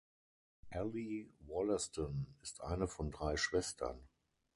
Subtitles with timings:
[0.71, 3.99] Ally Wollaston ist eine von drei Schwestern.